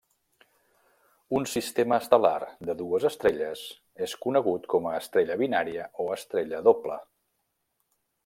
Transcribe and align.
Un 1.39 1.43
sistema 1.51 1.99
estel·lar 2.03 2.39
de 2.69 2.75
dues 2.79 3.05
estrelles 3.11 3.61
és 4.07 4.17
conegut 4.25 4.67
com 4.75 4.89
a 4.91 4.95
estrella 5.03 5.39
binària, 5.45 5.87
o 6.05 6.07
estrella 6.19 6.63
doble. 6.71 6.97